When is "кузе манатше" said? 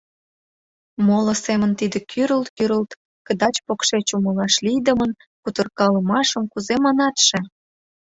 6.51-7.39